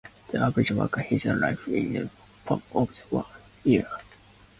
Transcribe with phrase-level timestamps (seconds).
[0.29, 1.97] The average worker has a life expectancy
[2.47, 3.25] of over one
[3.63, 3.87] year.